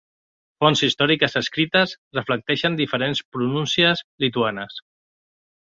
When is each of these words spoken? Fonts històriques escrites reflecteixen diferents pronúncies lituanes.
Fonts 0.63 0.79
històriques 0.87 1.37
escrites 1.41 1.93
reflecteixen 2.19 2.79
diferents 2.81 3.23
pronúncies 3.37 4.05
lituanes. 4.27 4.85